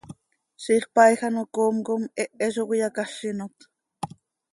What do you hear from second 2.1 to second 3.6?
hehe zo cöiyacázinot.